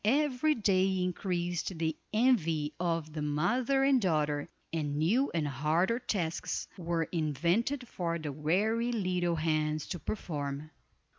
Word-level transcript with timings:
Every 0.03 0.55
day 0.55 1.03
increased 1.03 1.77
the 1.77 1.95
envy 2.11 2.73
of 2.79 3.13
the 3.13 3.21
mother 3.21 3.83
and 3.83 4.01
daughter, 4.01 4.49
and 4.73 4.95
new 4.97 5.29
and 5.31 5.47
harder 5.47 5.99
tasks 5.99 6.67
were 6.75 7.03
invented 7.03 7.87
for 7.87 8.17
the 8.17 8.31
weary 8.31 8.91
little 8.91 9.35
hands 9.35 9.85
to 9.89 9.99
perform. 9.99 10.71